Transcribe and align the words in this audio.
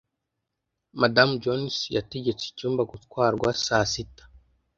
Madamu 1.01 1.33
Jones 1.43 1.75
yategetse 1.95 2.43
icyumba 2.47 2.81
gutwarwa 2.91 3.47
saa 3.65 3.85
sita. 3.91 4.23